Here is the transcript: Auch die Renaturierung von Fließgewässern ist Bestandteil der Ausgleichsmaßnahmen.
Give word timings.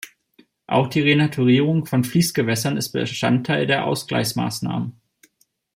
Auch 0.65 0.87
die 0.87 1.01
Renaturierung 1.01 1.85
von 1.85 2.03
Fließgewässern 2.03 2.75
ist 2.75 2.91
Bestandteil 2.91 3.67
der 3.67 3.85
Ausgleichsmaßnahmen. 3.85 4.99